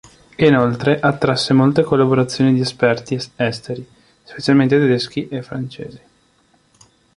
Inoltre, 0.39 0.99
attrasse 0.99 1.53
molte 1.53 1.83
collaborazioni 1.83 2.53
di 2.55 2.61
esperti 2.61 3.15
esteri, 3.35 3.87
specialmente 4.23 4.79
tedeschi 4.79 5.27
e 5.27 5.43
francesi. 5.43 5.99